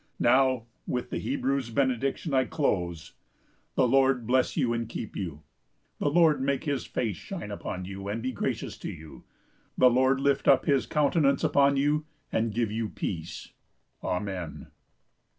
Now, 0.17 0.63
with 0.87 1.11
the 1.11 1.19
Hebrew's 1.19 1.69
benediction, 1.69 2.33
I 2.33 2.45
close: 2.45 3.13
'The 3.75 3.87
Lord 3.87 4.25
bless 4.25 4.57
you 4.57 4.73
and 4.73 4.89
keep 4.89 5.15
you. 5.15 5.43
The 5.99 6.09
Lord 6.09 6.41
make 6.41 6.63
his 6.63 6.87
face 6.87 7.17
shine 7.17 7.51
upon 7.51 7.85
you, 7.85 8.07
and 8.07 8.19
be 8.19 8.31
gracious 8.31 8.79
to 8.79 8.89
you. 8.89 9.25
The 9.77 9.91
Lord 9.91 10.19
lift 10.19 10.47
up 10.47 10.65
his 10.65 10.87
countenance 10.87 11.43
upon 11.43 11.77
you, 11.77 12.07
and 12.31 12.51
given 12.51 12.75
you 12.77 12.89
peace.' 12.89 13.51
Amen." 14.03 14.69